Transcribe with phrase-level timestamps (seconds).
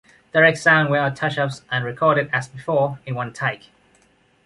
[0.33, 3.69] Direct sound without touch ups and recorded as before, in one take.